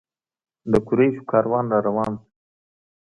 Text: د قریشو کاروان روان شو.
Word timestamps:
د 0.71 0.73
قریشو 0.87 1.27
کاروان 1.31 1.65
روان 1.87 2.11
شو. 2.17 2.23